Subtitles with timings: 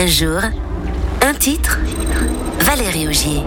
[0.00, 0.40] Un jour,
[1.22, 1.76] un titre,
[2.60, 3.42] Valérie Augier.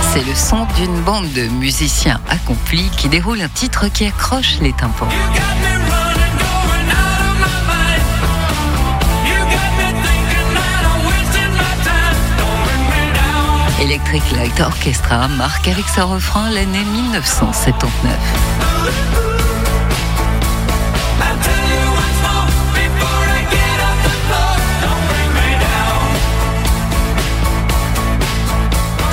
[0.00, 4.72] C'est le son d'une bande de musiciens accomplis qui déroule un titre qui accroche les
[4.72, 5.06] tympans.
[13.82, 19.25] Electric Light Orchestra marque avec sa refrain l'année 1979.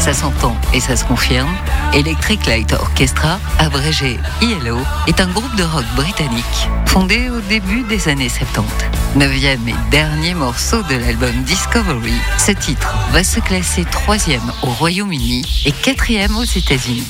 [0.03, 1.55] Ça s'entend et ça se confirme.
[1.93, 8.09] Electric Light Orchestra, abrégé ELO, est un groupe de rock britannique fondé au début des
[8.09, 8.67] années 70.
[9.16, 15.63] Neuvième et dernier morceau de l'album Discovery, ce titre va se classer troisième au Royaume-Uni
[15.66, 17.08] et quatrième aux États-Unis.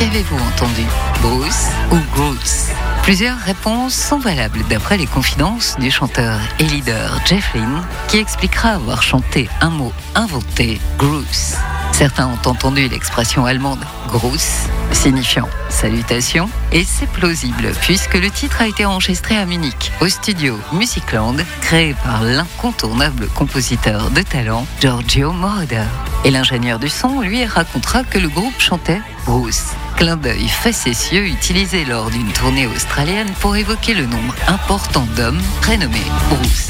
[0.00, 0.86] Qu'avez-vous entendu?
[1.20, 2.68] Bruce ou Bruce
[3.02, 8.70] Plusieurs réponses sont valables d'après les confidences du chanteur et leader Jeff Lynne qui expliquera
[8.70, 11.56] avoir chanté un mot inventé, Bruce.
[11.92, 18.68] Certains ont entendu l'expression allemande Gruß, signifiant salutation, et c'est plausible puisque le titre a
[18.68, 25.84] été enregistré à Munich, au studio Musicland, créé par l'incontournable compositeur de talent Giorgio Moroder.
[26.24, 29.74] Et l'ingénieur du son lui racontera que le groupe chantait Bruce.
[30.00, 35.98] Clin d'œil facétieux utilisé lors d'une tournée australienne pour évoquer le nombre important d'hommes prénommés
[36.30, 36.68] Bruce.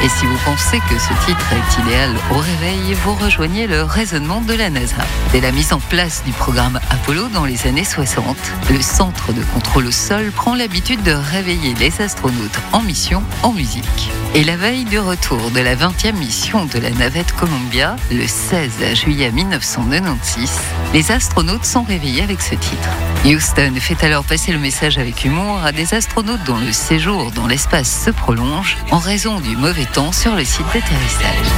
[0.00, 4.40] Et si vous pensez que ce titre est idéal au réveil, vous rejoignez le raisonnement
[4.40, 5.04] de la NASA.
[5.32, 8.36] Dès la mise en place du programme Apollo dans les années 60,
[8.70, 13.52] le centre de contrôle au sol prend l'habitude de réveiller les astronautes en mission en
[13.52, 14.12] musique.
[14.36, 18.94] Et la veille du retour de la 20e mission de la navette Columbia, le 16
[18.94, 20.60] juillet 1996,
[20.94, 22.88] les astronautes sont réveillés avec ce titre.
[23.24, 27.48] Houston fait alors passer le message avec humour à des astronautes dont le séjour dans
[27.48, 31.48] l'espace se prolonge en raison du mauvais sur le site d'atterrissage.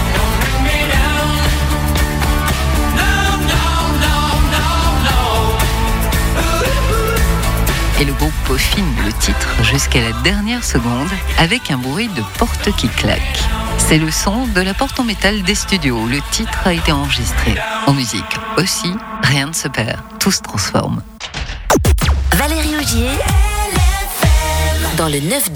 [8.00, 11.08] Et le groupe peaufine le titre jusqu'à la dernière seconde
[11.38, 13.20] avec un bruit de porte qui claque.
[13.78, 17.54] C'est le son de la porte en métal des studios le titre a été enregistré.
[17.86, 18.92] En musique aussi,
[19.22, 21.02] rien ne se perd, tout se transforme.
[22.32, 23.10] Valérie Augier,
[24.96, 25.50] dans le 9-12.